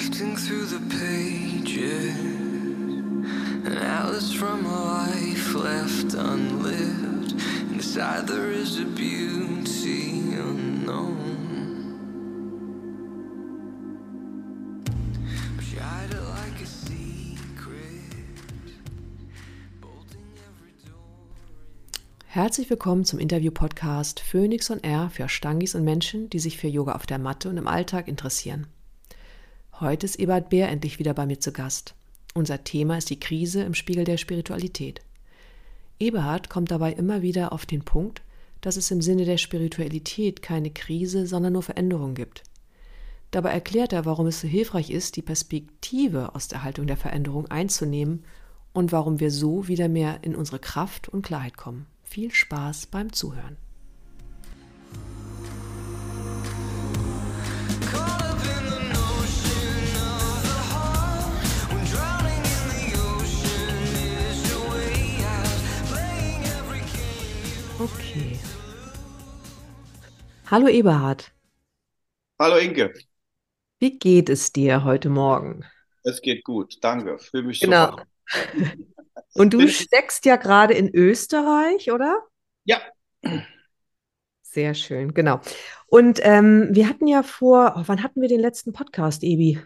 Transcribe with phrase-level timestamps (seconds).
[0.00, 2.16] Sifting through the pages,
[3.66, 3.76] an
[4.38, 7.32] from a life left unlived.
[7.70, 11.18] Inside there is a beauty unknown.
[22.26, 26.92] Herzlich willkommen zum Interview-Podcast Phoenix on Air für Stangis und Menschen, die sich für Yoga
[26.92, 28.66] auf der Matte und im Alltag interessieren.
[29.80, 31.94] Heute ist Ebert Bär endlich wieder bei mir zu Gast.
[32.34, 35.00] Unser Thema ist die Krise im Spiegel der Spiritualität.
[35.98, 38.20] Eberhard kommt dabei immer wieder auf den Punkt,
[38.60, 42.42] dass es im Sinne der Spiritualität keine Krise, sondern nur Veränderung gibt.
[43.30, 47.50] Dabei erklärt er, warum es so hilfreich ist, die Perspektive aus der Haltung der Veränderung
[47.50, 48.24] einzunehmen
[48.74, 51.86] und warum wir so wieder mehr in unsere Kraft und Klarheit kommen.
[52.04, 53.56] Viel Spaß beim Zuhören.
[70.50, 71.32] Hallo Eberhard,
[72.40, 72.92] Hallo Inge,
[73.78, 75.64] wie geht es dir heute Morgen?
[76.02, 77.18] es geht gut, danke.
[77.18, 77.90] Fühle mich Genau.
[77.90, 78.06] super.
[79.34, 82.20] Und du steckst ja gerade in Österreich, oder?
[82.64, 82.80] Ja,
[84.42, 85.40] Sehr schön, genau.
[85.86, 89.60] Und ähm, wir hatten ja vor, oh, wann hatten wir den letzten Podcast, Ebi?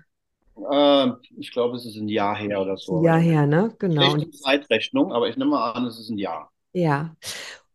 [0.71, 2.99] äh, ich glaube, es ist ein Jahr her oder so.
[2.99, 3.75] Ein Jahr her, ne?
[3.79, 4.11] Genau.
[4.11, 6.53] Schlechte Zeitrechnung, aber ich nehme mal an, es ist ein Jahr.
[6.73, 7.17] Ja,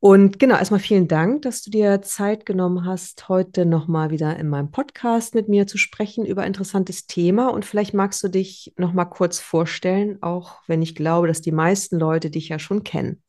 [0.02, 4.47] und genau, erstmal vielen Dank, dass du dir Zeit genommen hast, heute nochmal wieder in
[4.47, 7.50] meinem Podcast mit mir zu sprechen über ein interessantes Thema.
[7.50, 12.00] Und vielleicht magst du dich nochmal kurz vorstellen, auch wenn ich glaube, dass die meisten
[12.00, 13.22] Leute dich ja schon kennen.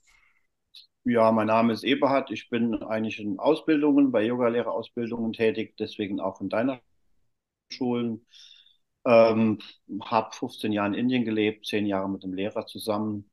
[1.04, 2.30] Ja, mein Name ist Eberhard.
[2.30, 6.80] Ich bin eigentlich in Ausbildungen, bei Yogalehrerausbildungen tätig, deswegen auch in deiner
[7.72, 8.26] Schulen.
[9.06, 9.60] Ähm,
[10.04, 13.29] habe 15 Jahre in Indien gelebt, 10 Jahre mit dem Lehrer zusammen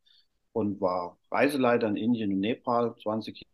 [0.58, 3.46] und war Reiseleiter in Indien und Nepal, 20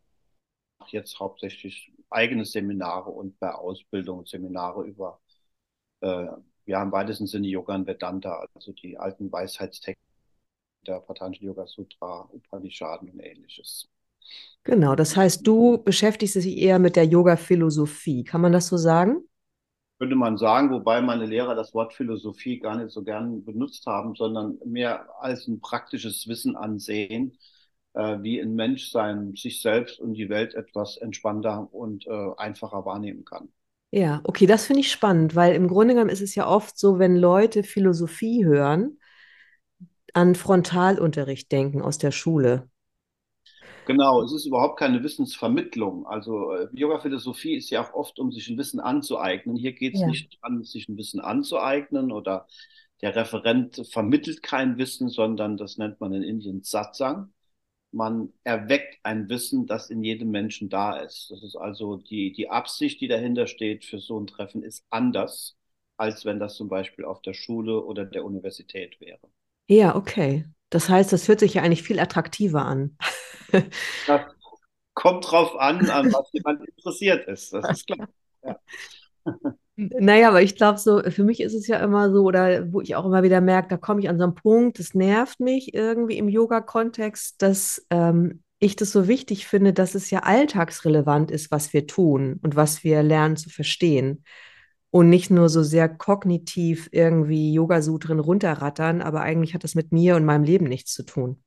[0.79, 0.89] Jahre.
[0.89, 5.19] Jetzt hauptsächlich eigene Seminare und bei Ausbildung Seminare über,
[5.99, 6.27] äh,
[6.65, 10.01] ja, im weitesten Sinne Yoga und Vedanta, also die alten Weisheitstexte
[10.87, 13.89] der Patanjali Yoga Sutra, Upanishaden und ähnliches.
[14.63, 18.23] Genau, das heißt, du beschäftigst dich eher mit der Yoga-Philosophie.
[18.23, 19.27] Kann man das so sagen?
[20.03, 24.15] Könnte man sagen, wobei meine Lehrer das Wort Philosophie gar nicht so gern benutzt haben,
[24.15, 27.37] sondern mehr als ein praktisches Wissen ansehen,
[27.93, 32.83] äh, wie ein Mensch sein, sich selbst und die Welt etwas entspannter und äh, einfacher
[32.83, 33.47] wahrnehmen kann.
[33.91, 36.99] Ja, okay, das finde ich spannend, weil im Grunde genommen ist es ja oft so,
[36.99, 38.99] wenn Leute Philosophie hören,
[40.13, 42.67] an Frontalunterricht denken aus der Schule.
[43.85, 46.05] Genau, es ist überhaupt keine Wissensvermittlung.
[46.07, 49.57] Also äh, Yoga-Philosophie ist ja auch oft, um sich ein Wissen anzueignen.
[49.57, 50.05] Hier geht es Ja.
[50.05, 52.47] nicht daran, sich ein Wissen anzueignen oder
[53.01, 57.33] der Referent vermittelt kein Wissen, sondern das nennt man in Indien Satsang.
[57.91, 61.31] Man erweckt ein Wissen, das in jedem Menschen da ist.
[61.31, 65.57] Das ist also die, die Absicht, die dahinter steht für so ein Treffen, ist anders,
[65.97, 69.19] als wenn das zum Beispiel auf der Schule oder der Universität wäre.
[69.67, 70.45] Ja, okay.
[70.73, 72.97] Das heißt, das hört sich ja eigentlich viel attraktiver an.
[74.07, 74.21] Das
[74.95, 77.53] kommt drauf an, an was jemand interessiert ist.
[77.53, 78.07] Das ist klar.
[79.75, 82.95] Naja, aber ich glaube so, für mich ist es ja immer so, oder wo ich
[82.95, 86.19] auch immer wieder merke, da komme ich an so einen Punkt, das nervt mich irgendwie
[86.19, 91.73] im Yoga-Kontext, dass ähm, ich das so wichtig finde, dass es ja alltagsrelevant ist, was
[91.73, 94.23] wir tun und was wir lernen zu verstehen.
[94.93, 100.15] Und nicht nur so sehr kognitiv irgendwie Yoga-Sutren runterrattern, aber eigentlich hat das mit mir
[100.15, 101.43] und meinem Leben nichts zu tun.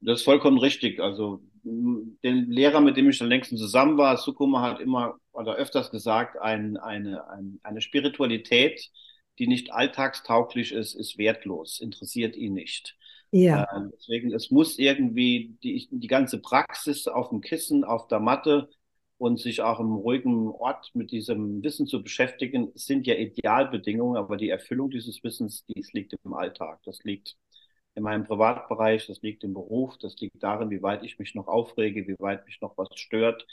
[0.00, 1.00] Das ist vollkommen richtig.
[1.00, 5.90] Also den Lehrer, mit dem ich am längsten zusammen war, Sukuma hat immer oder öfters
[5.90, 8.90] gesagt, ein, eine, ein, eine Spiritualität,
[9.38, 12.96] die nicht alltagstauglich ist, ist wertlos, interessiert ihn nicht.
[13.32, 18.20] Ja, Äh, deswegen, es muss irgendwie die, die ganze Praxis auf dem Kissen, auf der
[18.20, 18.68] Matte
[19.22, 24.36] und sich auch im ruhigen Ort mit diesem Wissen zu beschäftigen, sind ja Idealbedingungen, aber
[24.36, 26.80] die Erfüllung dieses Wissens, dies liegt im Alltag.
[26.84, 27.36] Das liegt
[27.94, 31.46] in meinem Privatbereich, das liegt im Beruf, das liegt darin, wie weit ich mich noch
[31.46, 33.46] aufrege, wie weit mich noch was stört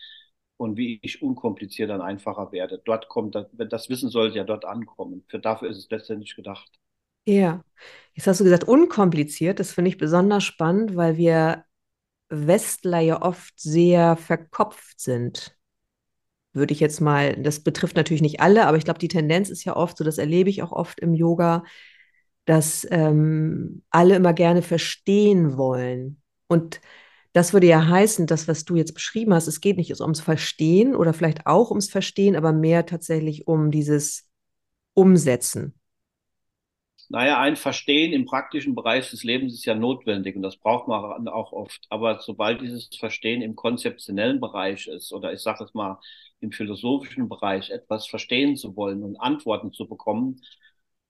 [0.58, 2.82] und wie ich unkompliziert und einfacher werde.
[2.84, 5.24] Dort kommt das, das Wissen sollte ja dort ankommen.
[5.28, 6.68] Für dafür ist es letztendlich gedacht.
[7.26, 7.64] ja.
[8.14, 9.60] Jetzt hast du gesagt, unkompliziert.
[9.60, 11.66] Das finde ich besonders spannend, weil wir
[12.30, 15.59] Westler ja oft sehr verkopft sind.
[16.54, 19.66] Würde ich jetzt mal, das betrifft natürlich nicht alle, aber ich glaube, die Tendenz ist
[19.66, 21.64] ja oft so, das erlebe ich auch oft im Yoga,
[22.46, 26.22] dass ähm, alle immer gerne verstehen wollen.
[26.48, 26.82] Und
[27.34, 30.96] das würde ja heißen, das, was du jetzt beschrieben hast, es geht nicht ums Verstehen
[30.96, 34.28] oder vielleicht auch ums Verstehen, aber mehr tatsächlich um dieses
[34.96, 35.79] Umsetzen.
[37.12, 41.28] Naja, ein Verstehen im praktischen Bereich des Lebens ist ja notwendig und das braucht man
[41.28, 41.86] auch oft.
[41.90, 46.00] Aber sobald dieses Verstehen im konzeptionellen Bereich ist oder ich sage es mal
[46.40, 50.42] im philosophischen Bereich, etwas verstehen zu wollen und Antworten zu bekommen,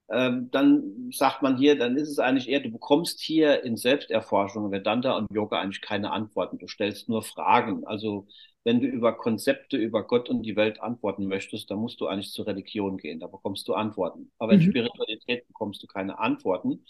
[0.10, 4.72] ähm, dann sagt man hier, dann ist es eigentlich eher, du bekommst hier in Selbsterforschung,
[4.72, 6.58] Vedanta und Yoga eigentlich keine Antworten.
[6.60, 7.86] Du stellst nur Fragen.
[7.86, 8.28] Also
[8.64, 12.32] wenn du über Konzepte, über Gott und die Welt antworten möchtest, dann musst du eigentlich
[12.32, 13.20] zur Religion gehen.
[13.20, 14.32] Da bekommst du Antworten.
[14.38, 14.62] Aber in Mhm.
[14.62, 16.86] Spiritualität bekommst du keine Antworten.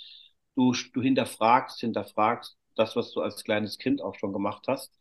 [0.56, 4.98] Du, du hinterfragst, hinterfragst das, was du als kleines Kind auch schon gemacht hast.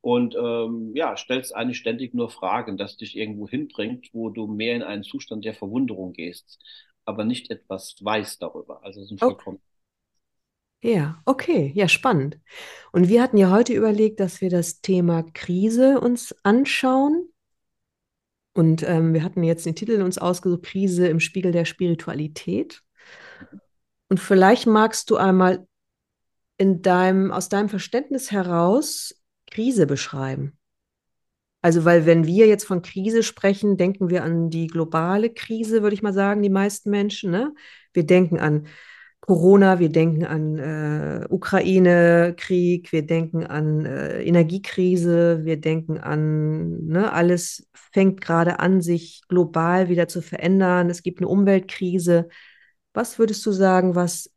[0.00, 4.76] Und ähm, ja, stellst eigentlich ständig nur Fragen, das dich irgendwo hinbringt, wo du mehr
[4.76, 6.58] in einen Zustand der Verwunderung gehst,
[7.06, 8.82] aber nicht etwas weißt darüber.
[8.84, 9.34] Also es ist ein Okay.
[9.38, 9.60] vollkommen
[10.84, 12.38] Ja, okay, ja, spannend.
[12.92, 17.30] Und wir hatten ja heute überlegt, dass wir das Thema Krise uns anschauen.
[18.52, 22.82] Und ähm, wir hatten jetzt den Titel uns ausgesucht, Krise im Spiegel der Spiritualität.
[24.10, 25.66] Und vielleicht magst du einmal
[26.58, 29.14] in deinem, aus deinem Verständnis heraus
[29.50, 30.58] Krise beschreiben.
[31.62, 35.94] Also, weil wenn wir jetzt von Krise sprechen, denken wir an die globale Krise, würde
[35.94, 37.54] ich mal sagen, die meisten Menschen, ne?
[37.94, 38.66] Wir denken an
[39.26, 47.10] Corona, wir denken an äh, Ukraine-Krieg, wir denken an äh, Energiekrise, wir denken an, ne,
[47.10, 50.90] alles fängt gerade an, sich global wieder zu verändern.
[50.90, 52.28] Es gibt eine Umweltkrise.
[52.92, 54.30] Was würdest du sagen, was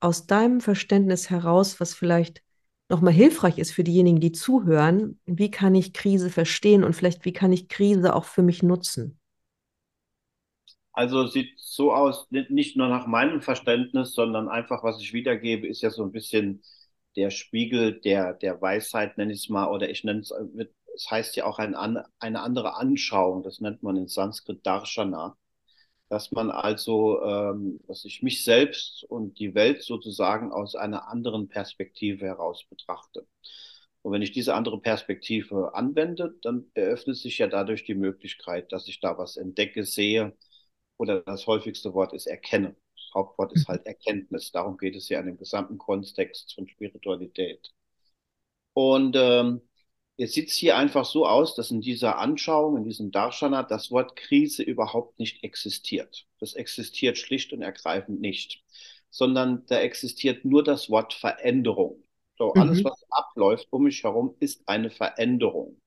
[0.00, 2.42] aus deinem Verständnis heraus, was vielleicht
[2.90, 7.32] nochmal hilfreich ist für diejenigen, die zuhören, wie kann ich Krise verstehen und vielleicht wie
[7.32, 9.17] kann ich Krise auch für mich nutzen?
[10.98, 15.80] Also sieht so aus, nicht nur nach meinem Verständnis, sondern einfach, was ich wiedergebe, ist
[15.80, 16.60] ja so ein bisschen
[17.14, 20.66] der Spiegel der, der Weisheit, nenne ich es mal, oder ich nenne es, äh,
[20.96, 25.36] es heißt ja auch ein, eine andere Anschauung, das nennt man in Sanskrit Darshana,
[26.08, 31.48] dass man also, ähm, dass ich mich selbst und die Welt sozusagen aus einer anderen
[31.48, 33.24] Perspektive heraus betrachte.
[34.02, 38.88] Und wenn ich diese andere Perspektive anwende, dann eröffnet sich ja dadurch die Möglichkeit, dass
[38.88, 40.36] ich da was entdecke, sehe,
[40.98, 42.76] oder das häufigste Wort ist erkenne.
[42.96, 44.52] Das Hauptwort ist halt Erkenntnis.
[44.52, 47.72] Darum geht es ja in dem gesamten Kontext von Spiritualität.
[48.74, 49.62] Und ähm,
[50.16, 53.90] jetzt sieht es hier einfach so aus, dass in dieser Anschauung, in diesem Darshana, das
[53.90, 56.26] Wort Krise überhaupt nicht existiert.
[56.40, 58.62] Das existiert schlicht und ergreifend nicht,
[59.10, 62.02] sondern da existiert nur das Wort Veränderung.
[62.38, 62.84] So, alles, Mhm.
[62.84, 65.80] was abläuft um mich herum, ist eine Veränderung.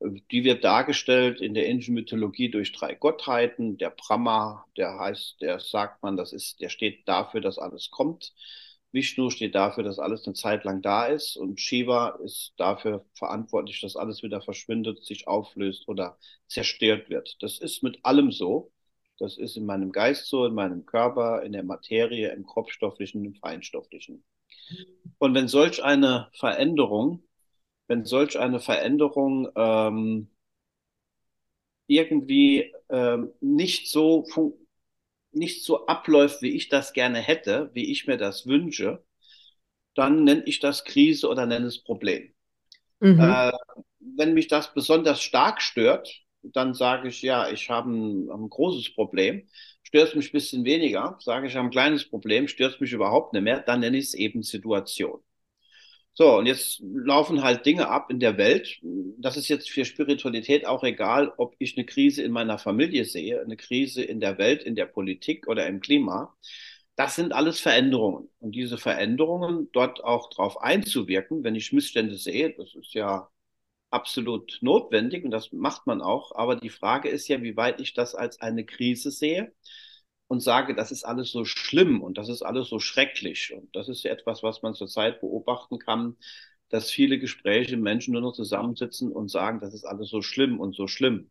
[0.00, 3.78] Die wird dargestellt in der indischen Mythologie durch drei Gottheiten.
[3.78, 8.32] Der Brahma, der heißt, der sagt man, das ist, der steht dafür, dass alles kommt.
[8.92, 11.36] Vishnu steht dafür, dass alles eine Zeit lang da ist.
[11.36, 16.16] Und Shiva ist dafür verantwortlich, dass alles wieder verschwindet, sich auflöst oder
[16.46, 17.36] zerstört wird.
[17.40, 18.72] Das ist mit allem so.
[19.18, 23.34] Das ist in meinem Geist so, in meinem Körper, in der Materie, im Kopfstofflichen, im
[23.34, 24.24] Feinstofflichen.
[25.18, 27.24] Und wenn solch eine Veränderung,
[27.88, 30.28] wenn solch eine Veränderung ähm,
[31.88, 34.24] irgendwie ähm, nicht so
[35.32, 39.04] nicht so abläuft, wie ich das gerne hätte, wie ich mir das wünsche,
[39.94, 42.32] dann nenne ich das Krise oder nenne es Problem.
[43.00, 43.20] Mhm.
[43.20, 43.52] Äh,
[44.00, 48.94] wenn mich das besonders stark stört, dann sage ich, ja, ich habe ein, ein großes
[48.94, 49.48] Problem.
[49.82, 52.80] Stört es mich ein bisschen weniger, sage ich, ich habe ein kleines Problem, stört es
[52.80, 55.20] mich überhaupt nicht mehr, dann nenne ich es eben Situation.
[56.18, 58.80] So, und jetzt laufen halt Dinge ab in der Welt.
[59.18, 63.40] Das ist jetzt für Spiritualität auch egal, ob ich eine Krise in meiner Familie sehe,
[63.40, 66.36] eine Krise in der Welt, in der Politik oder im Klima.
[66.96, 68.28] Das sind alles Veränderungen.
[68.40, 73.30] Und diese Veränderungen dort auch drauf einzuwirken, wenn ich Missstände sehe, das ist ja
[73.90, 76.32] absolut notwendig und das macht man auch.
[76.34, 79.52] Aber die Frage ist ja, wie weit ich das als eine Krise sehe
[80.28, 83.52] und sage, das ist alles so schlimm und das ist alles so schrecklich.
[83.54, 86.16] Und das ist ja etwas, was man zurzeit beobachten kann,
[86.70, 90.74] dass viele Gespräche Menschen nur noch zusammensitzen und sagen, das ist alles so schlimm und
[90.76, 91.30] so schlimm.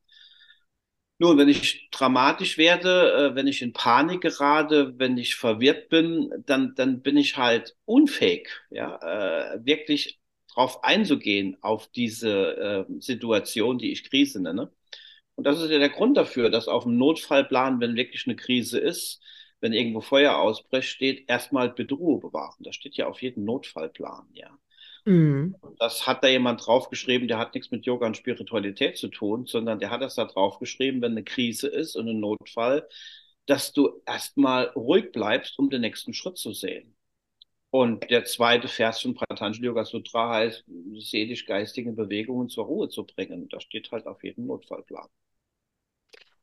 [1.19, 6.31] Nun, wenn ich dramatisch werde, äh, wenn ich in Panik gerate, wenn ich verwirrt bin,
[6.45, 10.19] dann, dann bin ich halt unfähig, ja, äh, wirklich
[10.53, 14.71] drauf einzugehen, auf diese äh, Situation, die ich Krise nenne.
[15.37, 18.79] Und das ist ja der Grund dafür, dass auf dem Notfallplan, wenn wirklich eine Krise
[18.79, 19.21] ist,
[19.61, 22.63] wenn irgendwo Feuer ausbricht, steht erstmal Ruhe bewahren.
[22.63, 24.57] Das steht ja auf jedem Notfallplan, ja.
[25.05, 25.55] Mhm.
[25.79, 29.79] Das hat da jemand draufgeschrieben, der hat nichts mit Yoga und Spiritualität zu tun, sondern
[29.79, 32.89] der hat das da draufgeschrieben, wenn eine Krise ist und ein Notfall,
[33.45, 36.95] dass du erstmal ruhig bleibst, um den nächsten Schritt zu sehen.
[37.69, 40.65] Und der zweite Vers von Patanjali Yoga Sutra heißt,
[40.97, 43.47] seelisch-geistige Bewegungen zur Ruhe zu bringen.
[43.49, 45.07] Das steht halt auf jedem Notfallplan.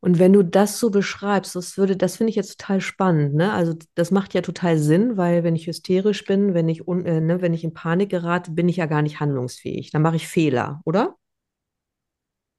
[0.04, 3.52] Und wenn du das so beschreibst, das würde, das finde ich jetzt total spannend, ne?
[3.54, 7.20] Also das macht ja total Sinn, weil wenn ich hysterisch bin, wenn ich, un, äh,
[7.23, 9.90] ne, wenn ich in Panik gerate, bin ich ja gar nicht handlungsfähig.
[9.92, 11.16] Dann mache ich Fehler, oder?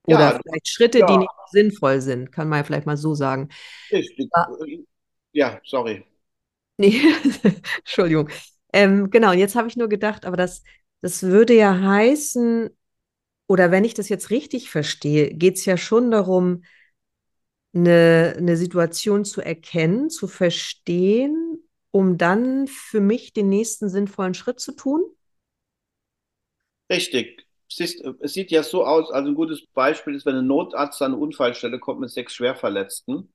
[0.03, 3.15] Oder Ja, vielleicht Schritte, die ja, nicht sinnvoll sind, kann man ja vielleicht mal so
[3.15, 3.49] sagen.
[3.91, 4.31] richtig.
[4.35, 4.47] Ja,
[5.33, 6.03] Ja, sorry.
[6.77, 7.01] nee,
[7.79, 8.29] Entschuldigung.
[8.73, 10.63] Ähm, genau, und jetzt habe ich nur gedacht, aber das,
[11.01, 12.69] das würde ja heißen,
[13.47, 16.63] oder wenn ich das jetzt richtig verstehe, geht es ja schon darum,
[17.75, 21.59] eine, eine Situation zu erkennen, zu verstehen,
[21.91, 25.03] um dann für mich den nächsten sinnvollen Schritt zu tun?
[26.89, 27.45] Richtig.
[27.69, 31.01] Es ist, es sieht ja so aus, also ein gutes Beispiel ist, wenn ein Notarzt
[31.01, 33.33] an eine Unfallstelle kommt mit sechs Schwerverletzten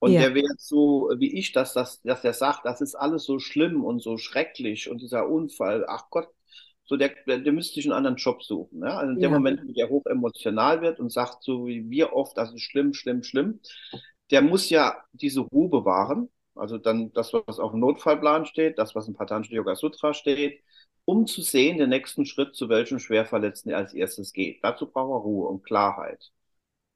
[0.00, 3.24] und Ja, der wäre so wie ich, dass, das, dass der sagt, das ist alles
[3.24, 6.28] so schlimm und so schrecklich und dieser Unfall, ach Gott,
[6.90, 8.82] so der, der, der müsste sich einen anderen Job suchen.
[8.82, 8.98] Ja?
[8.98, 9.38] Also in dem ja.
[9.38, 12.94] Moment, wo der hoch emotional wird und sagt, so wie wir oft, das ist schlimm,
[12.94, 13.60] schlimm, schlimm,
[14.32, 16.30] der muss ja diese Ruhe bewahren.
[16.56, 20.64] Also dann das, was auf dem Notfallplan steht, das, was im Patanjali Yoga Sutra steht,
[21.04, 24.58] um zu sehen, den nächsten Schritt, zu welchem Schwerverletzten er als erstes geht.
[24.64, 26.32] Dazu braucht er Ruhe und Klarheit.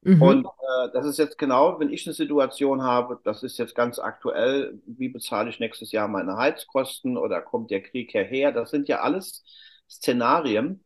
[0.01, 0.21] Mhm.
[0.21, 3.97] Und äh, das ist jetzt genau, wenn ich eine Situation habe, das ist jetzt ganz
[3.97, 8.51] aktuell, wie bezahle ich nächstes Jahr meine Heizkosten oder kommt der Krieg hierher?
[8.51, 9.45] Das sind ja alles
[9.89, 10.83] Szenarien,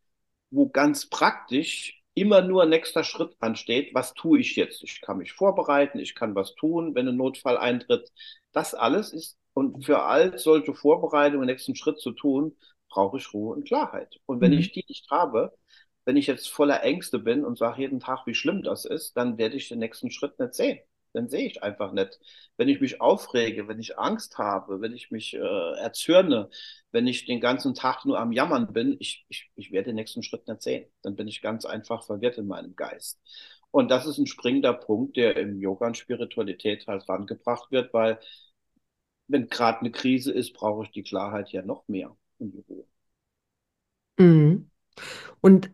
[0.52, 3.94] wo ganz praktisch immer nur nächster Schritt ansteht.
[3.94, 4.84] Was tue ich jetzt?
[4.84, 8.12] Ich kann mich vorbereiten, ich kann was tun, wenn ein Notfall eintritt.
[8.52, 12.56] Das alles ist, und für all solche Vorbereitungen, nächsten Schritt zu tun,
[12.90, 14.20] brauche ich Ruhe und Klarheit.
[14.26, 14.60] Und wenn Mhm.
[14.60, 15.54] ich die nicht habe,
[16.06, 19.38] wenn ich jetzt voller Ängste bin und sage jeden Tag, wie schlimm das ist, dann
[19.38, 20.80] werde ich den nächsten Schritt nicht sehen.
[21.14, 22.20] Dann sehe ich einfach nicht.
[22.58, 25.40] Wenn ich mich aufrege, wenn ich Angst habe, wenn ich mich äh,
[25.80, 26.50] erzürne,
[26.92, 30.24] wenn ich den ganzen Tag nur am Jammern bin, ich, ich, ich werde den nächsten
[30.24, 30.90] Schritt nicht sehen.
[31.02, 33.20] Dann bin ich ganz einfach verwirrt in meinem Geist.
[33.72, 38.20] Und das ist ein springender Punkt, der im Yoga und Spiritualität halt rangebracht wird, weil
[39.28, 42.86] wenn gerade eine Krise ist, brauche ich die Klarheit ja noch mehr und die Ruhe.
[44.18, 44.70] Mhm.
[45.42, 45.72] Und,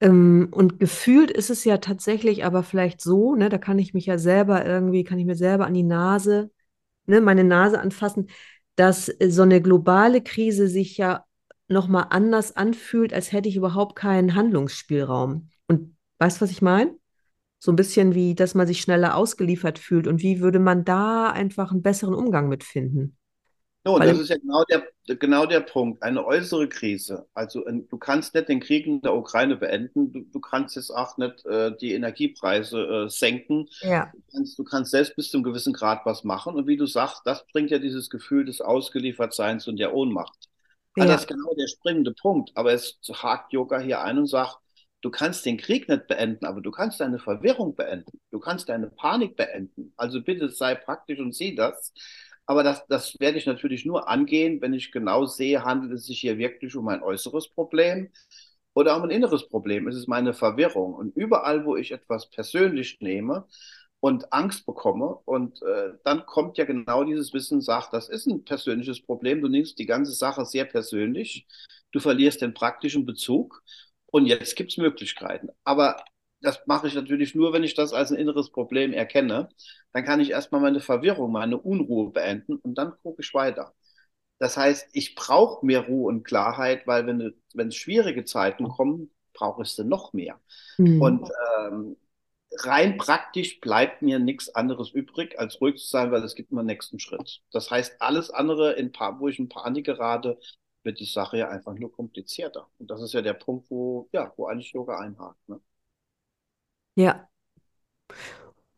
[0.00, 4.06] ähm, und gefühlt ist es ja tatsächlich aber vielleicht so, ne, da kann ich mich
[4.06, 6.50] ja selber irgendwie, kann ich mir selber an die Nase,
[7.06, 8.28] ne, meine Nase anfassen,
[8.76, 11.24] dass äh, so eine globale Krise sich ja
[11.68, 15.50] nochmal anders anfühlt, als hätte ich überhaupt keinen Handlungsspielraum.
[15.66, 16.96] Und weißt du, was ich meine?
[17.58, 20.06] So ein bisschen wie, dass man sich schneller ausgeliefert fühlt.
[20.06, 23.16] Und wie würde man da einfach einen besseren Umgang mit finden?
[23.84, 26.02] Weil das ist ja genau der, genau der Punkt.
[26.02, 27.26] Eine äußere Krise.
[27.34, 30.12] Also ein- du kannst nicht den Krieg in der Ukraine beenden.
[30.12, 33.66] Du, du kannst jetzt auch nicht äh, die Energiepreise äh, senken.
[33.80, 36.54] ja, Du kannst, du kannst selbst bis zu einem gewissen Grad was machen.
[36.54, 40.48] Und wie du sagst, das bringt ja dieses Gefühl des Ausgeliefertseins und der Ohnmacht.
[40.98, 42.50] Ah, das ja, ist genau der springende Punkt.
[42.54, 44.58] Aber es hakt Yoga hier ein und sagt,
[45.00, 48.20] du kannst den Krieg nicht beenden, aber du kannst deine Verwirrung beenden.
[48.30, 49.92] Du kannst deine Panik beenden.
[49.96, 51.92] Also bitte sei praktisch und sieh das.
[52.48, 56.20] Aber das, das werde ich natürlich nur angehen, wenn ich genau sehe, handelt es sich
[56.20, 58.10] hier wirklich um ein äußeres Problem
[58.74, 59.86] oder um ein inneres Problem.
[59.86, 60.94] Es ist meine Verwirrung.
[60.94, 63.46] Und überall, wo ich etwas persönlich nehme
[64.00, 68.44] und Angst bekomme, und äh, dann kommt ja genau dieses Wissen, sagt, das ist ein
[68.44, 69.42] persönliches Problem.
[69.42, 71.46] Du nimmst die ganze Sache sehr persönlich.
[71.92, 73.62] Du verlierst den praktischen Bezug.
[74.06, 75.50] Und jetzt gibt es Möglichkeiten.
[75.64, 76.02] Aber
[76.40, 79.48] das mache ich natürlich nur, wenn ich das als ein inneres Problem erkenne.
[79.92, 83.74] Dann kann ich erstmal meine Verwirrung, meine Unruhe beenden und dann gucke ich weiter.
[84.38, 89.62] Das heißt, ich brauche mehr Ruhe und Klarheit, weil wenn, wenn schwierige Zeiten kommen, brauche
[89.62, 90.40] ich sie noch mehr.
[90.76, 91.02] mhm.
[91.02, 91.96] Und ähm,
[92.52, 96.60] rein praktisch bleibt mir nichts anderes übrig, als ruhig zu sein, weil es gibt immer
[96.60, 97.40] einen nächsten Schritt.
[97.52, 100.38] Das heißt, alles andere, in pa wo ich in Panik gerate,
[100.84, 102.68] wird die Sache ja einfach nur komplizierter.
[102.78, 105.48] Und das ist ja der Punkt, wo, ja, wo eigentlich Yoga einhakt.
[105.48, 105.60] Ne?
[106.98, 107.28] Ja.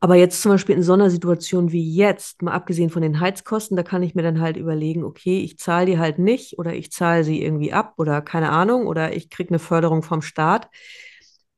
[0.03, 3.77] Aber jetzt zum Beispiel in so einer Situation wie jetzt, mal abgesehen von den Heizkosten,
[3.77, 6.91] da kann ich mir dann halt überlegen, okay, ich zahle die halt nicht oder ich
[6.91, 10.71] zahle sie irgendwie ab oder keine Ahnung oder ich kriege eine Förderung vom Staat.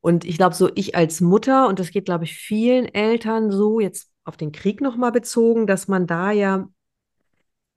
[0.01, 3.79] Und ich glaube, so ich als Mutter, und das geht, glaube ich, vielen Eltern so,
[3.79, 6.69] jetzt auf den Krieg nochmal bezogen, dass man da ja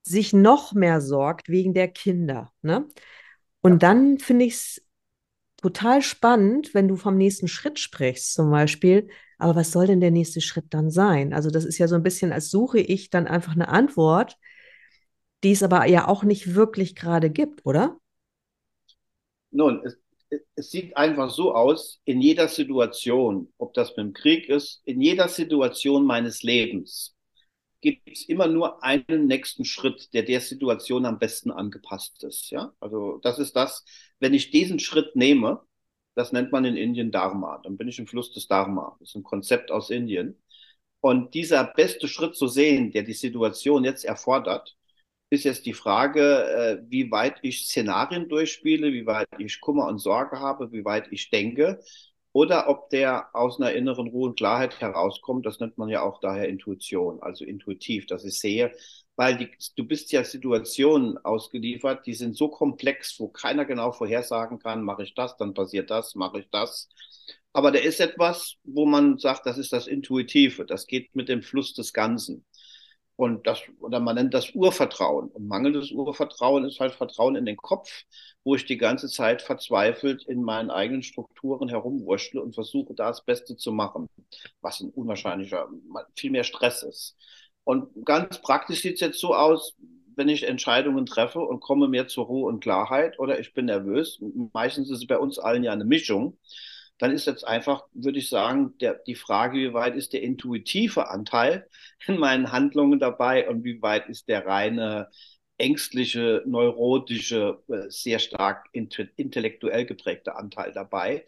[0.04, 2.88] sich noch mehr sorgt wegen der Kinder, ne?
[3.62, 3.78] Und Ja.
[3.80, 4.85] dann finde ich es
[5.66, 9.08] total spannend, wenn du vom nächsten Schritt sprichst, zum Beispiel.
[9.40, 11.34] Aber was soll denn der nächste Schritt dann sein?
[11.34, 14.38] Also, das ist ja so ein bisschen, als suche ich dann einfach eine Antwort,
[15.44, 17.98] die es aber ja auch nicht wirklich gerade gibt, oder?
[19.50, 19.98] Nun, es,
[20.56, 25.02] es sieht einfach so aus, in jeder Situation, ob das mit dem Krieg ist, in
[25.02, 27.15] jeder Situation meines Lebens
[27.86, 32.50] gibt es immer nur einen nächsten Schritt, der der Situation am besten angepasst ist.
[32.50, 33.86] Ja, also das ist das,
[34.20, 35.62] wenn ich diesen Schritt nehme,
[36.16, 38.98] das nennt man in Indien Dharma, dann bin ich im Fluss des Dharma.
[39.00, 40.42] Das ist ein Konzept aus Indien.
[41.00, 44.76] Und dieser beste Schritt zu sehen, der die Situation jetzt erfordert,
[45.30, 50.00] ist jetzt die Frage, äh, wie weit ich Szenarien durchspiele, wie weit ich Kummer und
[50.00, 51.80] Sorge habe, wie weit ich denke,
[52.36, 55.46] oder ob der aus einer inneren Ruhe und Klarheit herauskommt.
[55.46, 58.74] Das nennt man ja auch daher Intuition, also intuitiv, dass ich sehe,
[59.16, 64.60] weil die, du bist ja Situationen ausgeliefert, die sind so komplex, wo keiner genau vorhersagen
[64.60, 66.90] kann, mache ich das, dann passiert das, mache ich das.
[67.54, 71.42] Aber da ist etwas, wo man sagt, das ist das Intuitive, das geht mit dem
[71.42, 72.44] Fluss des Ganzen.
[73.18, 75.30] Und das, oder man nennt das Urvertrauen.
[75.30, 78.04] Und mangelndes Urvertrauen ist halt Vertrauen in den Kopf,
[78.44, 83.24] wo ich die ganze Zeit verzweifelt in meinen eigenen Strukturen herumwurschtle und versuche, da das
[83.24, 84.08] Beste zu machen,
[84.62, 85.70] was ein unwahrscheinlicher,
[86.16, 87.16] viel mehr Stress ist.
[87.64, 89.76] Und ganz praktisch sieht es jetzt so aus,
[90.16, 94.22] wenn ich Entscheidungen treffe und komme mehr zur Ruhe und Klarheit oder ich bin nervös.
[94.54, 96.38] Meistens ist es bei uns allen ja eine Mischung
[96.98, 101.10] dann ist jetzt einfach, würde ich sagen, der, die Frage, wie weit ist der intuitive
[101.10, 101.68] Anteil
[102.08, 105.10] in meinen Handlungen dabei und wie weit ist der reine
[105.58, 111.26] ängstliche, neurotische, äh, sehr stark intellektuell geprägte Anteil dabei.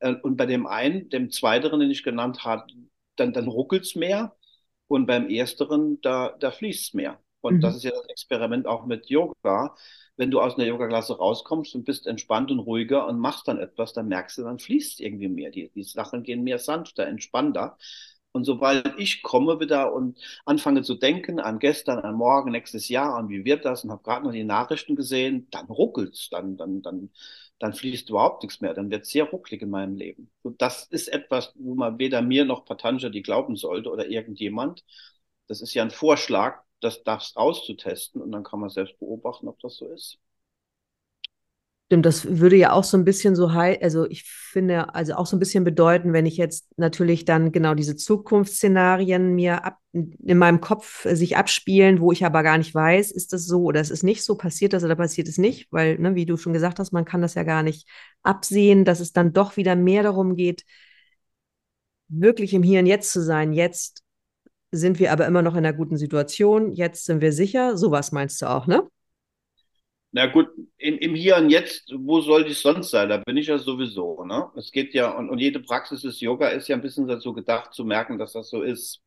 [0.00, 2.64] Äh, und bei dem einen, dem zweiteren, den ich genannt habe,
[3.16, 4.36] dann, dann ruckelt es mehr
[4.88, 7.20] und beim ersteren, da, da fließt es mehr.
[7.48, 7.60] Und mhm.
[7.60, 9.74] das ist ja das Experiment auch mit Yoga
[10.18, 13.92] wenn du aus einer Yoga-Klasse rauskommst und bist entspannt und ruhiger und machst dann etwas,
[13.92, 15.50] dann merkst du, dann fließt irgendwie mehr.
[15.50, 17.78] Die, die Sachen gehen mehr sanfter, entspannter.
[18.32, 23.14] Und sobald ich komme wieder und anfange zu denken an gestern, an morgen, nächstes Jahr,
[23.16, 26.82] an wie wird das und habe gerade noch die Nachrichten gesehen, dann ruckelt's, dann, dann,
[26.82, 27.10] dann,
[27.60, 30.30] dann fließt überhaupt nichts mehr, dann wird es sehr rucklig in meinem Leben.
[30.42, 34.84] Und das ist etwas, wo man weder mir noch Patanjali glauben sollte oder irgendjemand.
[35.46, 39.58] Das ist ja ein Vorschlag, das, das auszutesten und dann kann man selbst beobachten, ob
[39.60, 40.18] das so ist.
[41.86, 45.24] Stimmt, das würde ja auch so ein bisschen so high, also ich finde, also auch
[45.24, 50.36] so ein bisschen bedeuten, wenn ich jetzt natürlich dann genau diese Zukunftsszenarien mir ab, in
[50.36, 53.90] meinem Kopf sich abspielen, wo ich aber gar nicht weiß, ist das so oder ist
[53.90, 56.78] es nicht so, passiert das oder passiert es nicht, weil, ne, wie du schon gesagt
[56.78, 57.88] hast, man kann das ja gar nicht
[58.22, 60.64] absehen, dass es dann doch wieder mehr darum geht,
[62.08, 64.02] wirklich im Hier und Jetzt zu sein, jetzt
[64.70, 67.76] sind wir aber immer noch in einer guten Situation, jetzt sind wir sicher.
[67.76, 68.86] Sowas meinst du auch, ne?
[70.10, 73.10] Na gut, in, im Hier und Jetzt, wo soll ich sonst sein?
[73.10, 74.50] Da bin ich ja sowieso, ne?
[74.56, 77.74] Es geht ja, und, und jede Praxis des Yoga ist ja ein bisschen dazu gedacht,
[77.74, 79.02] zu merken, dass das so ist.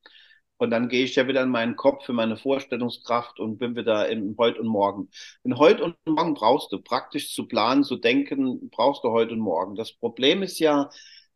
[0.57, 4.09] Und dann gehe ich ja wieder in meinen Kopf für meine Vorstellungskraft und bin wieder
[4.09, 5.09] im Heute und Morgen.
[5.41, 9.39] Und heute und morgen brauchst du praktisch zu planen, zu denken, brauchst du heute und
[9.39, 9.75] morgen.
[9.75, 10.91] Das Problem ist ja,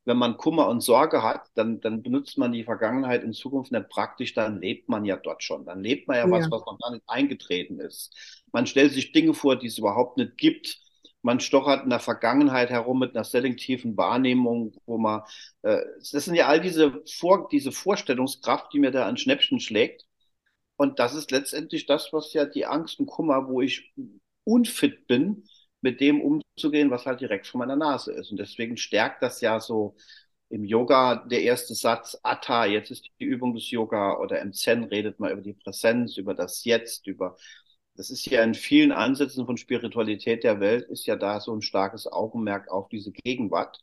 [0.06, 3.90] wenn man Kummer und Sorge hat, dann, dann benutzt man die Vergangenheit in Zukunft nicht
[3.90, 5.66] praktisch, dann lebt man ja dort schon.
[5.66, 6.32] Dann lebt man ja, ja.
[6.32, 8.16] was, was noch gar nicht eingetreten ist.
[8.52, 10.80] Man stellt sich Dinge vor, die es überhaupt nicht gibt.
[11.24, 15.24] Man stochert in der Vergangenheit herum mit einer selektiven Wahrnehmung, wo man,
[15.64, 20.06] äh, das sind ja all diese, Vor diese Vorstellungskraft, die mir da ein Schnäppchen schlägt.
[20.78, 23.92] Und das ist letztendlich das, was ja die Angst und Kummer, wo ich
[24.44, 25.48] unfit bin,
[25.86, 28.32] mit dem umzugehen, was halt direkt vor meiner Nase ist.
[28.32, 29.96] Und deswegen stärkt das ja so
[30.50, 34.86] im Yoga der erste Satz, Atta, jetzt ist die Übung des Yoga, oder im Zen
[34.86, 37.38] redet man über die Präsenz, über das Jetzt, über,
[37.96, 41.62] das ist ja in vielen Ansätzen von Spiritualität der Welt, ist ja da so ein
[41.62, 43.80] starkes Augenmerk auf diese Gegenwart.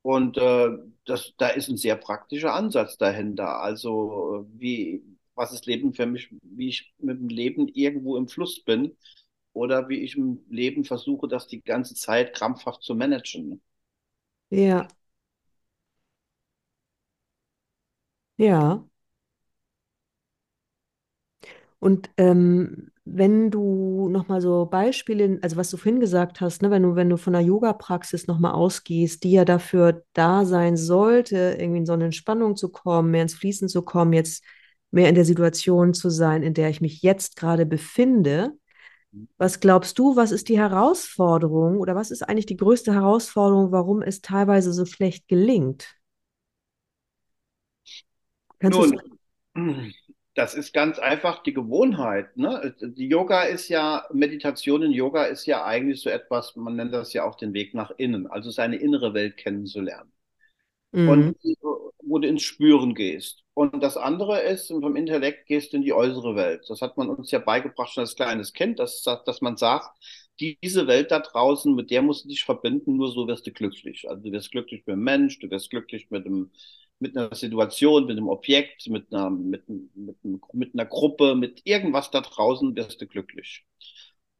[0.00, 0.70] Und äh,
[1.04, 3.60] das, da ist ein sehr praktischer Ansatz dahinter.
[3.60, 5.02] Also wie,
[5.34, 8.96] was ist Leben für mich, wie ich mit dem Leben irgendwo im Fluss bin
[9.56, 13.62] oder wie ich im Leben versuche, das die ganze Zeit krampfhaft zu managen.
[14.50, 14.88] Ja,
[18.38, 18.84] ja.
[21.78, 26.82] Und ähm, wenn du nochmal so Beispiele, also was du vorhin gesagt hast, ne, wenn
[26.82, 31.78] du, wenn du von der Yoga-Praxis nochmal ausgehst, die ja dafür da sein sollte, irgendwie
[31.80, 34.42] in so eine Entspannung zu kommen, mehr ins Fließen zu kommen, jetzt
[34.90, 38.52] mehr in der Situation zu sein, in der ich mich jetzt gerade befinde,
[39.38, 44.02] was glaubst du, was ist die Herausforderung oder was ist eigentlich die größte Herausforderung, warum
[44.02, 45.94] es teilweise so schlecht gelingt?
[48.58, 48.78] Kannst
[49.54, 49.92] Nun,
[50.34, 52.36] das ist ganz einfach die Gewohnheit.
[52.36, 52.74] Ne?
[52.80, 57.12] Die Yoga ist ja, Meditation in Yoga ist ja eigentlich so etwas, man nennt das
[57.12, 60.12] ja auch den Weg nach innen, also seine innere Welt kennenzulernen.
[60.92, 61.08] Mhm.
[61.08, 61.36] Und
[62.02, 63.42] wo du ins Spüren gehst.
[63.54, 66.64] Und das andere ist, vom Intellekt gehst du in die äußere Welt.
[66.68, 69.90] Das hat man uns ja beigebracht schon als kleines Kind, dass, dass man sagt,
[70.40, 74.08] diese Welt da draußen, mit der musst du dich verbinden, nur so wirst du glücklich.
[74.08, 76.50] Also du wirst glücklich mit dem Mensch, du wirst glücklich mit dem,
[76.98, 80.16] mit einer Situation, mit einem Objekt, mit einer, mit, mit,
[80.52, 83.64] mit einer Gruppe, mit irgendwas da draußen wirst du glücklich.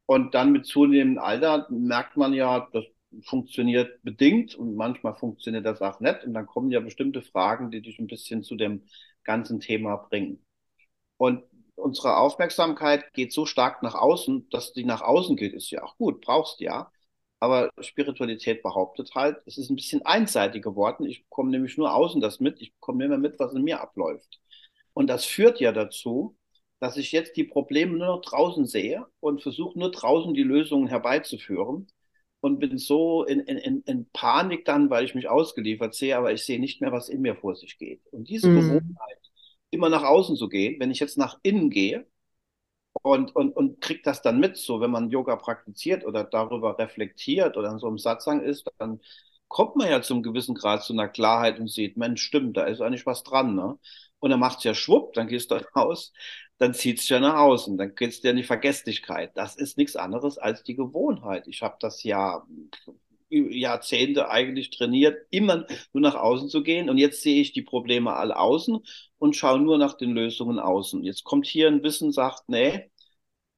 [0.05, 2.85] Und dann mit zunehmendem Alter merkt man ja, das
[3.23, 6.23] funktioniert bedingt und manchmal funktioniert das auch nicht.
[6.25, 8.83] Und dann kommen ja bestimmte Fragen, die dich ein bisschen zu dem
[9.23, 10.45] ganzen Thema bringen.
[11.17, 11.43] Und
[11.75, 15.97] unsere Aufmerksamkeit geht so stark nach außen, dass die nach außen geht, ist ja auch
[15.97, 16.91] gut, brauchst ja.
[17.39, 21.05] Aber Spiritualität behauptet halt, es ist ein bisschen einseitig geworden.
[21.05, 23.79] Ich bekomme nämlich nur außen das mit, ich bekomme nicht mehr mit, was in mir
[23.79, 24.39] abläuft.
[24.93, 26.35] Und das führt ja dazu,
[26.79, 30.87] dass ich jetzt die Probleme nur noch draußen sehe und versuche nur draußen die Lösungen
[30.87, 31.87] herbeizuführen
[32.41, 36.43] und bin so in, in, in Panik dann, weil ich mich ausgeliefert sehe, aber ich
[36.45, 38.01] sehe nicht mehr, was in mir vor sich geht.
[38.11, 38.97] Und diese Mhm.
[38.99, 39.19] Gewohnheit,
[39.71, 42.07] immer nach außen zu gehen, wenn ich jetzt nach innen gehe
[43.01, 47.57] und, und, und kriege das dann mit, so wenn man Yoga praktiziert oder darüber reflektiert
[47.57, 48.99] oder in so einem Satsang ist, dann
[49.47, 52.81] kommt man ja zum gewissen Grad zu einer Klarheit und sieht, Mensch, stimmt, da ist
[52.81, 53.77] eigentlich was dran, ne?
[54.19, 56.11] Und dann macht's ja schwupp, dann gehst du raus,
[56.59, 59.31] dann zieht's ja nach außen, dann geht's dir in die Vergesslichkeit.
[59.35, 61.47] Das ist nichts anderes als die Gewohnheit.
[61.47, 62.45] Ich habe das ja
[63.29, 66.89] Jahrzehnte eigentlich trainiert, immer nur nach außen zu gehen.
[66.89, 68.79] Und jetzt sehe ich die Probleme alle außen
[69.19, 71.03] und schaue nur nach den Lösungen außen.
[71.03, 72.89] Jetzt kommt hier ein Wissen, sagt, nee,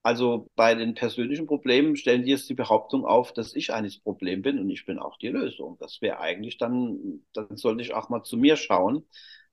[0.04, 4.04] also bei den persönlichen Problemen stellen die jetzt die Behauptung auf, dass ich eigentlich das
[4.04, 5.78] Problem bin und ich bin auch die Lösung.
[5.80, 9.06] Das wäre eigentlich dann, dann sollte ich auch mal zu mir schauen.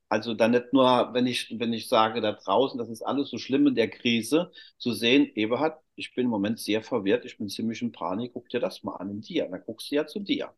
[0.08, 3.38] Also dann nicht nur, wenn ich, wenn ich sage da draußen, das ist alles so
[3.38, 7.48] schlimm in der Krise, zu sehen, Eberhard, ich bin im Moment sehr verwirrt, ich bin
[7.48, 9.48] ziemlich in Panik, guck dir das mal an in dir.
[9.48, 10.52] Dann guckst du ja zu dir.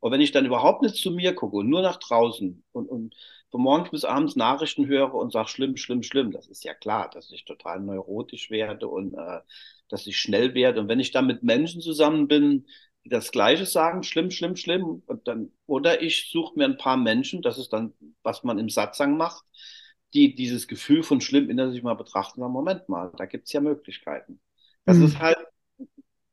[0.00, 3.14] Und wenn ich dann überhaupt nicht zu mir gucke und nur nach draußen und, und
[3.50, 7.10] von morgens bis abends Nachrichten höre und sage, schlimm, schlimm, schlimm, das ist ja klar,
[7.10, 9.40] dass ich total neurotisch werde und äh,
[9.88, 10.80] dass ich schnell werde.
[10.80, 12.66] Und wenn ich dann mit Menschen zusammen bin,
[13.04, 17.42] das Gleiche sagen, schlimm, schlimm, schlimm, und dann, oder ich suche mir ein paar Menschen,
[17.42, 19.44] das ist dann, was man im Satzang macht,
[20.14, 23.60] die dieses Gefühl von schlimm in sich mal betrachten, sagen, Moment mal, da gibt's ja
[23.60, 24.40] Möglichkeiten.
[24.84, 25.02] Das Mhm.
[25.02, 25.38] ist halt,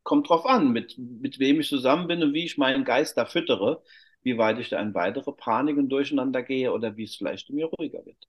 [0.03, 3.25] kommt drauf an, mit, mit wem ich zusammen bin und wie ich meinen Geist da
[3.25, 3.83] füttere,
[4.23, 7.55] wie weit ich da in weitere Panik und Durcheinander gehe oder wie es vielleicht in
[7.55, 8.27] mir ruhiger wird.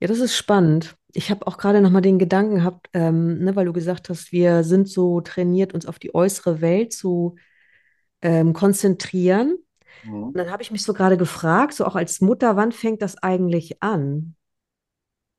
[0.00, 0.96] Ja, das ist spannend.
[1.16, 4.32] Ich habe auch gerade noch mal den Gedanken gehabt, ähm, ne, weil du gesagt hast,
[4.32, 7.36] wir sind so trainiert, uns auf die äußere Welt zu
[8.20, 9.56] ähm, konzentrieren.
[10.04, 10.24] Mhm.
[10.24, 13.16] Und dann habe ich mich so gerade gefragt, so auch als Mutter, wann fängt das
[13.22, 14.36] eigentlich an?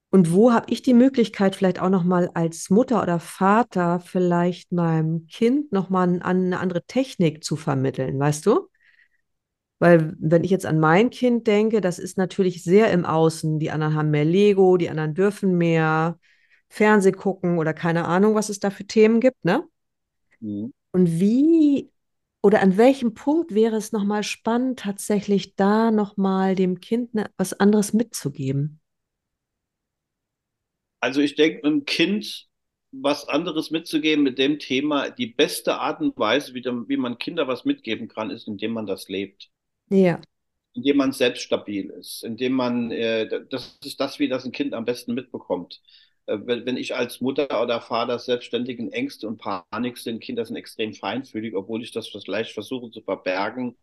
[0.09, 4.71] Und wo habe ich die Möglichkeit, vielleicht auch noch mal als Mutter oder Vater vielleicht
[4.71, 8.67] meinem Kind noch mal an eine andere Technik zu vermitteln, weißt du?
[9.79, 13.59] Weil wenn ich jetzt an mein Kind denke, das ist natürlich sehr im Außen.
[13.59, 16.19] Die anderen haben mehr Lego, die anderen dürfen mehr
[16.69, 19.63] Fernseh gucken oder keine Ahnung, was es da für Themen gibt, ne?
[20.41, 20.73] Mhm.
[20.91, 21.91] Und wie
[22.41, 27.53] oder an welchem Punkt wäre es nochmal spannend, tatsächlich da nochmal dem Kind ne, was
[27.53, 28.79] anderes mitzugeben?
[30.99, 32.47] Also ich denke, einem Kind
[32.91, 37.17] was anderes mitzugeben mit dem Thema, die beste Art und Weise, wie, dem, wie man
[37.17, 39.49] Kinder was mitgeben kann, ist, indem man das lebt.
[39.89, 40.21] Ja.
[40.73, 44.73] indem man selbst stabil ist, indem man, äh, das ist das, wie das ein Kind
[44.73, 45.81] am besten mitbekommt.
[46.27, 50.45] Äh, wenn, wenn ich als Mutter oder Vater selbstständig in Ängste und Panik sind, Kinder
[50.45, 53.75] sind extrem feinfühlig, obwohl ich das vielleicht versuche zu verbergen.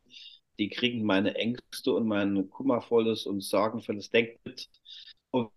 [0.59, 4.69] Die kriegen meine Ängste und mein kummervolles und sorgenvolles Denken mit.
[5.33, 5.51] Und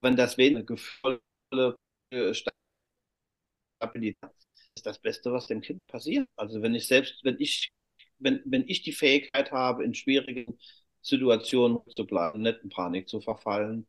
[0.00, 1.76] wenn das wenig gefühlvolle
[2.10, 2.32] äh,
[3.80, 4.16] Stabilität
[4.76, 6.28] ist das Beste, was dem Kind passiert.
[6.36, 7.70] Also wenn ich selbst, wenn ich
[8.18, 10.58] wenn, wenn ich die Fähigkeit habe, in schwierigen
[11.02, 13.86] Situationen zu bleiben, nicht in Panik zu verfallen,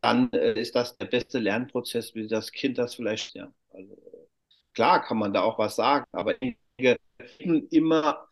[0.00, 3.52] dann äh, ist das der beste Lernprozess, wie das Kind das vielleicht, ja.
[3.70, 3.96] Also,
[4.74, 6.34] klar kann man da auch was sagen, aber
[7.70, 8.28] immer,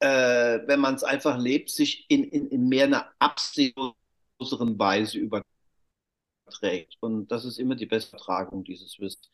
[0.00, 3.94] äh, wenn man es einfach lebt, sich in, in, in mehr einer absehbaren
[4.78, 5.46] Weise überträgt.
[7.00, 9.28] Und das ist immer die beste Tragung dieses Wissens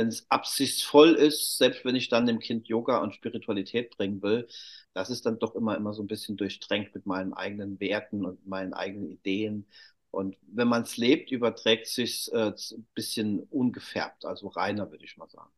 [0.00, 4.48] wenn es absichtsvoll ist, selbst wenn ich dann dem Kind Yoga und Spiritualität bringen will,
[4.94, 8.46] das ist dann doch immer, immer so ein bisschen durchtränkt mit meinen eigenen Werten und
[8.46, 9.66] meinen eigenen Ideen.
[10.10, 15.16] Und wenn man es lebt, überträgt sich äh, ein bisschen ungefärbt, also reiner, würde ich
[15.18, 15.50] mal sagen.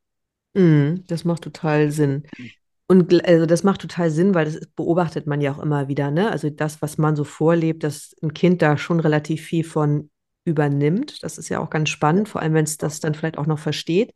[0.54, 2.24] Mm, das macht total Sinn.
[2.88, 6.12] Und gl- also das macht total Sinn, weil das beobachtet man ja auch immer wieder,
[6.12, 6.30] ne?
[6.32, 10.10] Also das, was man so vorlebt, dass ein Kind da schon relativ viel von
[10.44, 11.22] übernimmt.
[11.22, 13.58] Das ist ja auch ganz spannend, vor allem wenn es das dann vielleicht auch noch
[13.58, 14.14] versteht.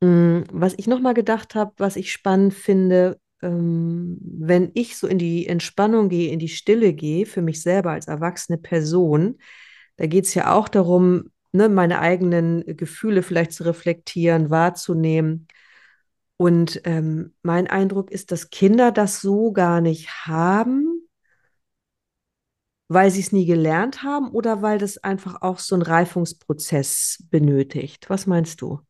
[0.00, 5.06] Mm, Was ich noch mal gedacht habe, was ich spannend finde, ähm, wenn ich so
[5.06, 9.38] in die Entspannung gehe, in die Stille gehe, für mich selber als erwachsene Person,
[9.96, 15.46] da geht es ja auch darum, ne, meine eigenen Gefühle vielleicht zu reflektieren, wahrzunehmen.
[16.36, 20.89] Und ähm, mein Eindruck ist, dass Kinder das so gar nicht haben,
[22.90, 28.10] weil sie es nie gelernt haben oder weil das einfach auch so einen Reifungsprozess benötigt.
[28.10, 28.80] Was meinst du?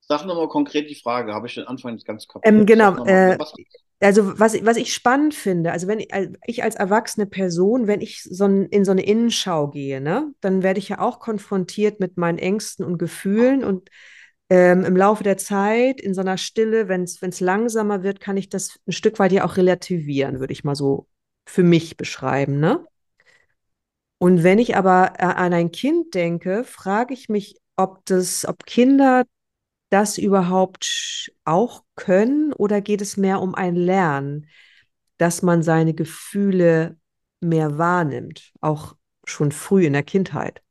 [0.00, 2.74] Sag nochmal konkret die Frage, habe ich den Anfang nicht ganz Ähm, kapiert.
[2.74, 3.38] Sag genau, äh?
[4.00, 8.00] Also was, was ich spannend finde, also wenn ich, als- ich als erwachsene Person, wenn
[8.00, 12.00] ich so ein, in so eine Innenschau gehe, ne, dann werde ich ja auch konfrontiert
[12.00, 13.90] mit meinen Ängsten und Gefühlen und
[14.50, 18.20] ähm, im Laufe der Zeit, in so einer Stille, wenn es wenn es langsamer wird,
[18.20, 21.08] kann ich das ein Stück weit ja auch relativieren, würde ich mal so
[21.48, 22.84] für mich beschreiben, ne?
[24.18, 28.66] Und wenn ich aber äh, an ein Kind denke, frage ich mich, ob das, ob
[28.66, 29.24] Kinder
[29.90, 34.48] das überhaupt auch können oder geht es mehr um ein Lernen,
[35.16, 36.98] dass man seine Gefühle
[37.40, 40.62] mehr wahrnimmt, auch schon früh in der Kindheit?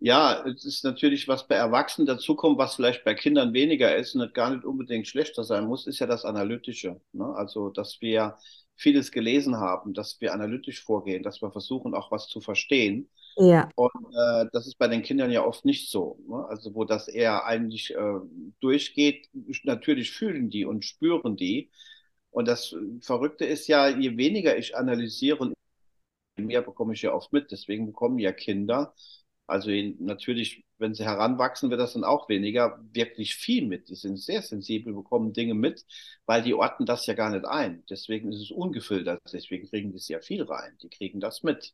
[0.00, 4.20] Ja, es ist natürlich, was bei Erwachsenen dazukommt, was vielleicht bei Kindern weniger ist und
[4.20, 7.00] das gar nicht unbedingt schlechter sein muss, ist ja das Analytische.
[7.12, 7.24] Ne?
[7.34, 8.36] Also, dass wir
[8.76, 13.10] vieles gelesen haben, dass wir analytisch vorgehen, dass wir versuchen, auch was zu verstehen.
[13.36, 16.18] Ja, Und äh, das ist bei den Kindern ja oft nicht so.
[16.28, 16.46] Ne?
[16.48, 18.14] Also, wo das eher eigentlich äh,
[18.60, 19.28] durchgeht,
[19.64, 21.70] natürlich fühlen die und spüren die.
[22.30, 25.52] Und das Verrückte ist ja, je weniger ich analysiere,
[26.36, 27.50] mehr bekomme ich ja oft mit.
[27.52, 28.94] Deswegen bekommen ja Kinder,
[29.48, 33.88] also natürlich, wenn sie heranwachsen, wird das dann auch weniger, wirklich viel mit.
[33.88, 35.86] Die sind sehr sensibel, bekommen Dinge mit,
[36.26, 37.82] weil die orten das ja gar nicht ein.
[37.88, 39.22] Deswegen ist es ungefiltert.
[39.32, 40.76] Deswegen kriegen die sehr viel rein.
[40.82, 41.72] Die kriegen das mit.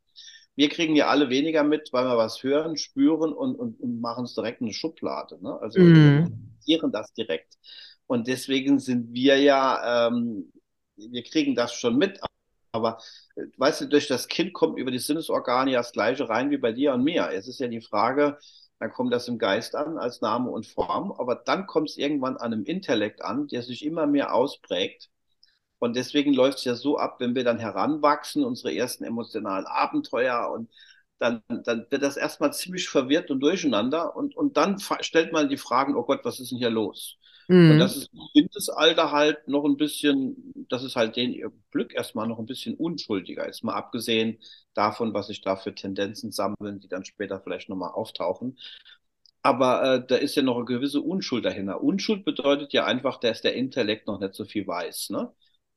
[0.55, 4.25] Wir kriegen ja alle weniger mit, weil wir was hören, spüren und, und, und machen
[4.25, 5.43] es direkt in eine Schublade.
[5.43, 5.59] Ne?
[5.61, 7.59] Also mm, interpretieren das direkt.
[8.07, 10.53] Und deswegen sind wir ja, ähm,
[10.97, 12.21] wir kriegen das schon mit,
[12.75, 12.99] aber
[13.37, 16.59] äh, weißt du, durch das Kind kommt über die Sinnesorgane ja das Gleiche rein wie
[16.59, 17.31] bei dir und mir.
[17.33, 18.39] Es ist ja die Frage,
[18.81, 22.37] dann kommt das im Geist an als Name und Form, aber dann kommt es irgendwann
[22.37, 25.11] an einem Intellekt an, der sich immer mehr ausprägt.
[25.79, 30.51] Und deswegen läuft es ja so ab, wenn wir dann heranwachsen, unsere ersten emotionalen Abenteuer
[30.53, 30.71] und
[31.19, 35.57] dann, dann wird das erstmal ziemlich verwirrt und durcheinander und, und dann stellt man die
[35.59, 37.19] Fragen, oh Gott, was ist denn hier los?
[37.49, 41.95] Und mm, das ist im Kindesalter halt noch ein bisschen, das ist halt ihr Glück
[41.95, 43.47] erstmal noch ein bisschen unschuldiger.
[43.47, 44.39] Jetzt mal abgesehen
[44.75, 48.57] davon, was sich da für Tendenzen sammeln, die dann später vielleicht nochmal auftauchen.
[49.43, 51.83] Aber äh, da ist ja noch eine gewisse Unschuld dahinter.
[51.83, 55.11] Unschuld bedeutet ja einfach, dass der Intellekt noch nicht so viel weiß.
[55.11, 55.31] Ne?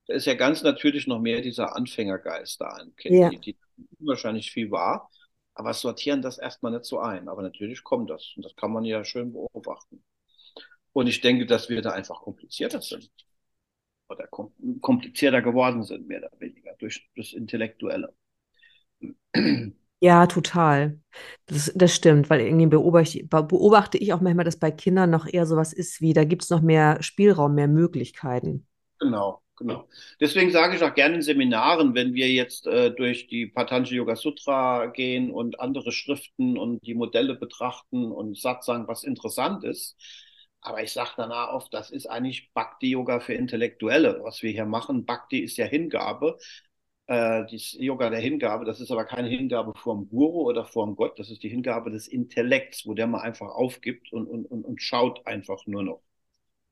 [0.07, 3.15] Da ist ja ganz natürlich noch mehr dieser Anfängergeist da im Kind.
[3.15, 3.29] ja.
[3.29, 3.57] Die, die
[3.99, 5.09] wahrscheinlich viel wahr,
[5.53, 7.27] aber sortieren das erstmal nicht so ein.
[7.27, 8.33] Aber natürlich kommt das.
[8.37, 10.01] Und das kann man ja schön beobachten.
[10.97, 13.11] Und ich denke, dass wir da einfach komplizierter sind
[14.09, 18.13] oder kom komplizierter geworden sind, mehr oder weniger, durch das Intellektuelle.
[19.99, 20.99] Ja, total.
[21.47, 25.25] Das, das stimmt, weil irgendwie beobachte, ich- beobachte ich auch manchmal, dass bei Kindern noch
[25.27, 28.67] eher sowas ist wie, da gibt es noch mehr Spielraum, mehr Möglichkeiten.
[28.99, 29.87] Genau, genau.
[30.19, 34.15] Deswegen sage ich auch gerne in Seminaren, wenn wir jetzt äh, durch die Patanjali Yoga
[34.15, 39.95] Sutra gehen und andere Schriften und die Modelle betrachten und Satsang, was interessant ist.
[40.67, 44.65] Aber ich sage danach oft, das ist eigentlich Bhakti Yoga für Intellektuelle, was wir hier
[44.65, 45.05] machen.
[45.05, 46.37] Bhakti ist ja Hingabe.
[47.07, 50.85] Äh, das Yoga der Hingabe, das ist aber keine Hingabe vor dem Guru oder vor
[50.85, 54.45] dem Gott, das ist die Hingabe des Intellekts, wo der mal einfach aufgibt und, und,
[54.45, 56.01] und, und schaut einfach nur noch.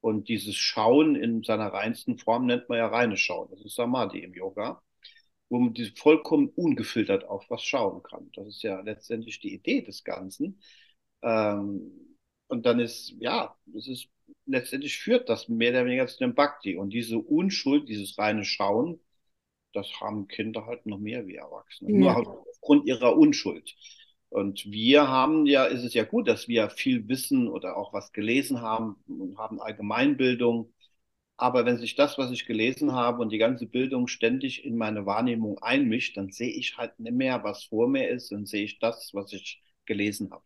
[0.02, 3.50] Und dieses Schauen in seiner reinsten Form nennt man ja reines Schauen.
[3.52, 4.82] Das ist Samadhi im Yoga,
[5.50, 8.30] wo man vollkommen ungefiltert auf was schauen kann.
[8.36, 10.62] Das ist ja letztendlich die Idee des Ganzen.
[11.24, 12.05] Ähm,
[12.48, 14.08] und dann ist, ja, es ist
[14.46, 16.78] letztendlich führt das mehr oder weniger zu dem Bhakti.
[16.78, 19.00] Und diese Unschuld, dieses reine Schauen,
[19.74, 21.92] das haben Kinder halt noch mehr wie Erwachsene.
[21.92, 22.16] Nur Ja.
[22.16, 23.76] halt aufgrund ihrer Unschuld.
[24.30, 28.12] Und wir haben ja, ist es ja gut, dass wir viel wissen oder auch was
[28.14, 30.74] gelesen haben und haben Allgemeinbildung.
[31.38, 35.06] Aber wenn sich das, was ich gelesen habe und die ganze Bildung ständig in meine
[35.06, 38.80] Wahrnehmung einmischt, dann sehe ich halt nicht mehr, was vor mir ist, dann sehe ich
[38.80, 40.44] das, was ich gelesen habe.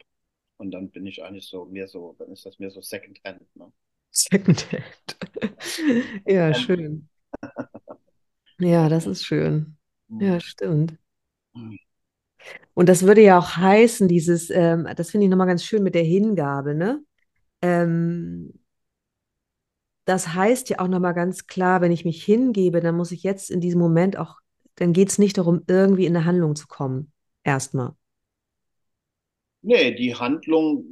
[0.60, 3.74] Und dann bin ich eigentlich so mehr so, dann ist das mehr so Secondhand, ne?
[4.12, 5.18] Secondhand.
[6.26, 7.10] Ja, schön.
[8.60, 9.78] Ja, das ist schön.
[10.20, 10.98] Ja, stimmt.
[12.74, 15.96] Und das würde ja auch heißen, dieses, ähm, das finde ich nochmal ganz schön mit
[15.96, 17.04] der Hingabe, ne?
[17.62, 18.54] Ähm,
[20.06, 23.52] das heißt ja auch nochmal ganz klar, wenn ich mich hingebe, dann muss ich jetzt
[23.52, 24.38] in diesem Moment auch,
[24.76, 27.12] dann geht es nicht darum, irgendwie in eine Handlung zu kommen.
[27.44, 27.94] Erstmal.
[29.62, 30.86] Nee, die Handlung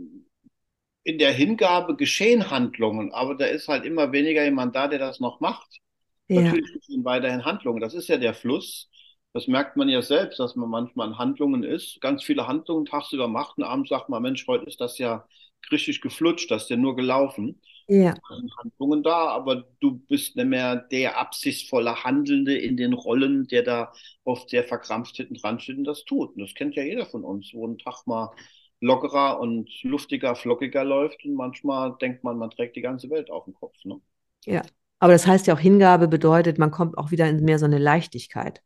[1.03, 5.19] in der Hingabe geschehen Handlungen, aber da ist halt immer weniger jemand da, der das
[5.21, 5.79] noch macht.
[6.27, 7.79] Ja, Natürlich geschehen weiterhin Handlungen.
[7.81, 8.89] Das ist ja der Fluss.
[9.33, 12.01] Das merkt man ja selbst, dass man manchmal in Handlungen ist.
[12.01, 15.25] Ganz viele Handlungen tagsüber macht und abends sagt man, Mensch, heute ist das ja
[15.71, 17.61] richtig geflutscht, das ist ja nur gelaufen.
[17.87, 23.47] ja, sind Handlungen da, aber du bist nicht mehr der absichtsvolle Handelnde in den Rollen,
[23.47, 26.35] der da oft sehr verkrampft hinten dran steht und das tut.
[26.35, 28.31] Und das kennt ja jeder von uns, wo ein Tag mal
[28.81, 33.45] lockerer und luftiger, flockiger läuft und manchmal denkt man, man trägt die ganze Welt auf
[33.45, 33.75] dem Kopf.
[33.85, 34.01] Ne?
[34.45, 34.63] ja,
[34.99, 37.77] Aber das heißt ja auch, Hingabe bedeutet, man kommt auch wieder in mehr so eine
[37.77, 38.61] Leichtigkeit,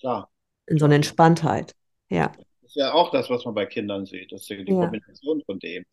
[0.00, 0.26] Klar.
[0.66, 1.74] in so eine Entspanntheit.
[2.08, 2.32] Ja.
[2.60, 4.32] Das ist ja auch das, was man bei Kindern sieht.
[4.32, 4.76] Das ist ja die Ja.
[4.76, 5.84] Kombination von dem.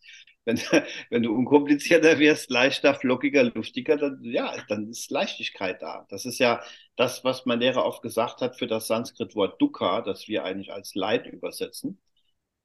[0.45, 0.58] Wenn,
[1.10, 6.05] wenn du unkomplizierter wirst, leichter, flockiger, lustiger, dann, ja, dann ist Leichtigkeit da.
[6.10, 6.62] Das ist ja
[6.95, 10.95] das, was mein Lehrer oft gesagt hat für das Sanskrit-Wort Dukkha, das wir eigentlich als
[10.95, 11.99] Leid übersetzen.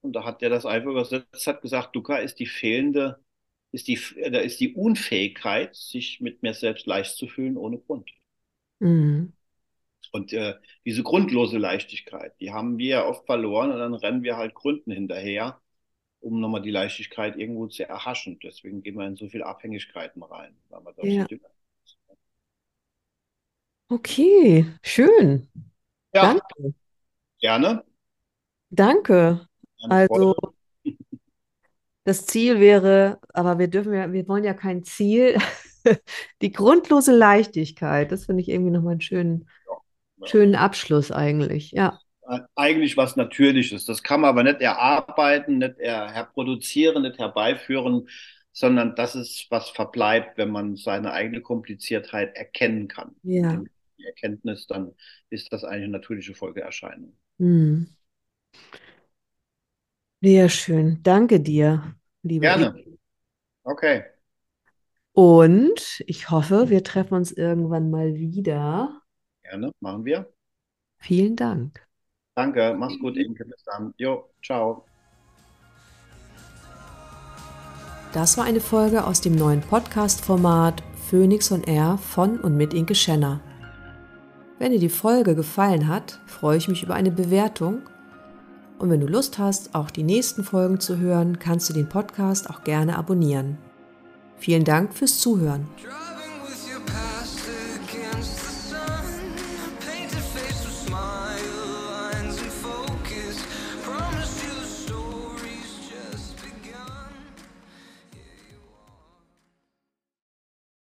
[0.05, 3.19] Und da hat er das einfach übersetzt, hat gesagt, Dukkha ist die fehlende,
[3.73, 3.99] ist die,
[4.31, 8.11] da ist die Unfähigkeit, sich mit mir selbst leicht zu fühlen ohne Grund.
[8.81, 9.33] Mhm.
[10.13, 14.37] Und äh, diese grundlose Leichtigkeit, die haben wir ja oft verloren und dann rennen wir
[14.37, 15.61] halt Gründen hinterher,
[16.21, 18.39] um nochmal die Leichtigkeit irgendwo zu erhaschen.
[18.43, 20.57] Deswegen gehen wir in so viele Abhängigkeiten rein.
[20.69, 21.27] Weil wir das Ja.
[23.91, 25.49] Okay, schön.
[26.13, 26.75] ja, Danke.
[27.41, 27.85] gerne.
[28.71, 29.49] Danke.
[29.89, 30.35] Also,
[32.05, 35.37] das Ziel wäre, aber wir dürfen ja, wir wollen ja kein Ziel.
[36.43, 39.49] Die grundlose Leichtigkeit, das finde ich irgendwie nochmal einen schönen,
[40.19, 40.27] Ja.
[40.27, 41.73] schönen Abschluss eigentlich.
[41.73, 41.99] Ja.
[42.55, 43.85] Eigentlich was Natürliches.
[43.85, 48.09] Das kann man aber nicht erarbeiten, nicht er, herproduzieren, nicht herbeiführen,
[48.53, 53.15] sondern das ist, was verbleibt, wenn man seine eigene Kompliziertheit erkennen kann.
[53.23, 53.63] Ja.
[53.99, 54.93] Die Erkenntnis, dann
[55.29, 57.15] ist das eigentlich eine natürliche Folgeerscheinung.
[57.39, 57.89] Hm.
[60.25, 61.03] Sehr schön.
[61.03, 62.67] Danke dir, lieber Gerne.
[62.71, 62.99] Ibi.
[63.65, 64.05] Okay,
[65.13, 69.03] Und ich hoffe, wir treffen uns irgendwann mal wieder.
[69.43, 70.33] gerne, machen wir.
[70.99, 71.87] Vielen Dank.
[72.37, 73.93] Danke, mach's gut, Inke, bis dann.
[73.99, 74.85] Jo, ciao.
[78.13, 82.95] Das war eine Folge aus dem neuen Podcast-Format Phoenix on Air von und mit Inke
[82.95, 83.41] Schenner.
[84.59, 87.83] Wenn dir die Folge gefallen hat, freue ich mich über eine Bewertung.
[88.79, 92.51] Und wenn du Lust hast, auch die nächsten Folgen zu hören, kannst du den Podcast
[92.51, 93.59] auch gerne abonnieren.
[94.37, 95.69] Vielen Dank fürs Zuhören.